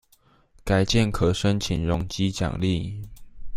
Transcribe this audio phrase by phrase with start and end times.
[0.63, 3.05] 改建可申請容積獎勵